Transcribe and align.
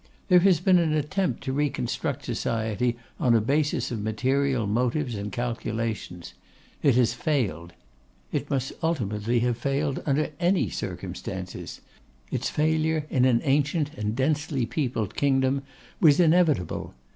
There 0.29 0.39
has 0.39 0.59
been 0.59 0.79
an 0.79 0.93
attempt 0.93 1.43
to 1.43 1.53
reconstruct 1.53 2.25
society 2.25 2.97
on 3.19 3.35
a 3.35 3.39
basis 3.39 3.91
of 3.91 4.01
material 4.01 4.65
motives 4.65 5.13
and 5.13 5.31
calculations. 5.31 6.33
It 6.81 6.95
has 6.95 7.13
failed. 7.13 7.73
It 8.31 8.49
must 8.49 8.73
ultimately 8.81 9.41
have 9.41 9.59
failed 9.59 10.01
under 10.07 10.31
any 10.39 10.71
circumstances; 10.71 11.81
its 12.31 12.49
failure 12.49 13.05
in 13.11 13.25
an 13.25 13.41
ancient 13.43 13.93
and 13.93 14.15
densely 14.15 14.65
peopled 14.65 15.13
kingdom 15.15 15.61
was 15.99 16.19
inevitable. 16.19 16.95